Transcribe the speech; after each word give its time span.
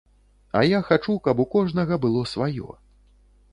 А 0.61 0.63
я 0.67 0.79
хачу, 0.87 1.15
каб 1.27 1.43
у 1.45 1.45
кожнага 1.53 2.01
было 2.07 2.25
сваё. 2.35 2.69